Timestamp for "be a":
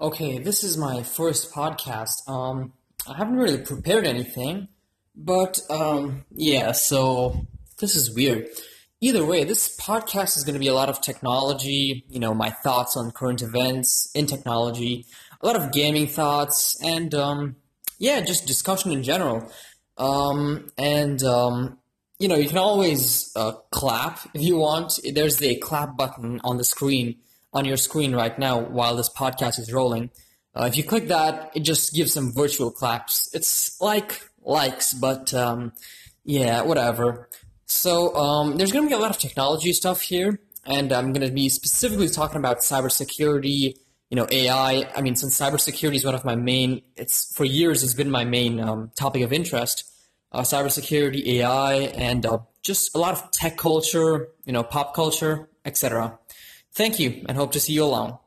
10.60-10.74, 38.88-38.98